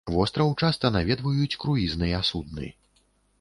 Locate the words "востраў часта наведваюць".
0.13-1.59